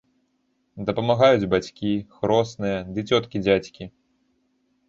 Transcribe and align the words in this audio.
Дапамагаюць 0.87 1.49
бацькі, 1.53 1.91
хросная, 2.15 2.75
ды 2.97 3.07
цёткі-дзядзькі. 3.11 3.91